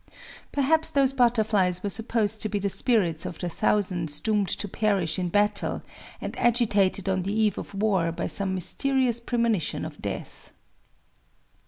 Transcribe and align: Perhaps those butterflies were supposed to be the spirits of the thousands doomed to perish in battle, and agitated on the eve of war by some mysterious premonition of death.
Perhaps 0.51 0.89
those 0.89 1.13
butterflies 1.13 1.83
were 1.83 1.89
supposed 1.91 2.41
to 2.41 2.49
be 2.49 2.57
the 2.57 2.71
spirits 2.71 3.23
of 3.23 3.37
the 3.37 3.49
thousands 3.49 4.19
doomed 4.19 4.47
to 4.47 4.67
perish 4.67 5.19
in 5.19 5.29
battle, 5.29 5.83
and 6.19 6.35
agitated 6.39 7.07
on 7.07 7.21
the 7.21 7.31
eve 7.33 7.59
of 7.59 7.75
war 7.75 8.11
by 8.11 8.25
some 8.25 8.55
mysterious 8.55 9.19
premonition 9.19 9.85
of 9.85 10.01
death. 10.01 10.51